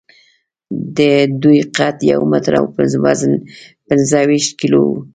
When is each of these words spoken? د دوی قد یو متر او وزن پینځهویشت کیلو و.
د 0.97 0.99
دوی 1.41 1.59
قد 1.77 1.95
یو 2.11 2.21
متر 2.31 2.53
او 2.59 2.65
وزن 3.03 3.33
پینځهویشت 3.87 4.51
کیلو 4.61 4.81
و. 4.89 4.93